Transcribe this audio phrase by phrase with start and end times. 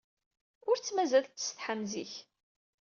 [0.69, 2.13] Ur tt-mazal tettsetḥi am zik.